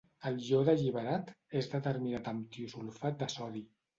[0.27, 1.29] El iode alliberat
[1.59, 3.63] és determinat amb tiosulfat de sodi.